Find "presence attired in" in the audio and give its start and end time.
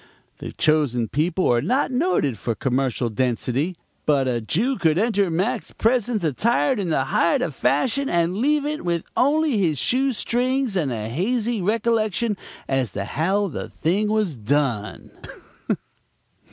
5.71-6.89